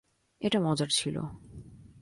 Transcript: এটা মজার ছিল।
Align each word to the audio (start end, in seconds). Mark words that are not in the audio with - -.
এটা 0.41 0.59
মজার 0.59 0.89
ছিল। 0.91 1.15